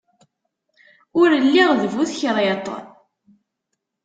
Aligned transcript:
Ur 1.21 1.29
lliɣ 1.45 1.69
d 1.81 1.81
bu 1.93 2.03
tekriṭ. 2.09 2.65